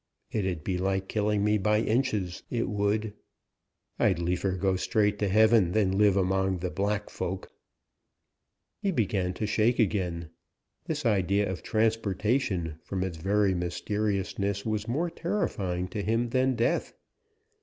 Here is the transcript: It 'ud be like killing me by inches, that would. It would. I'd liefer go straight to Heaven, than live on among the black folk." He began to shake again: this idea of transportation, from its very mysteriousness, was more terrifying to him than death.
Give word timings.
It 0.31 0.47
'ud 0.47 0.63
be 0.63 0.79
like 0.79 1.07
killing 1.07 1.43
me 1.43 1.59
by 1.59 1.77
inches, 1.81 2.41
that 2.49 2.67
would. 2.67 3.05
It 3.05 3.13
would. 3.13 3.13
I'd 3.99 4.17
liefer 4.17 4.57
go 4.57 4.75
straight 4.75 5.19
to 5.19 5.27
Heaven, 5.27 5.73
than 5.73 5.95
live 5.95 6.17
on 6.17 6.23
among 6.25 6.57
the 6.57 6.71
black 6.71 7.11
folk." 7.11 7.51
He 8.81 8.89
began 8.89 9.35
to 9.35 9.45
shake 9.45 9.77
again: 9.77 10.31
this 10.87 11.05
idea 11.05 11.47
of 11.47 11.61
transportation, 11.61 12.79
from 12.83 13.03
its 13.03 13.17
very 13.17 13.53
mysteriousness, 13.53 14.65
was 14.65 14.87
more 14.87 15.11
terrifying 15.11 15.87
to 15.89 16.01
him 16.01 16.29
than 16.29 16.55
death. 16.55 16.93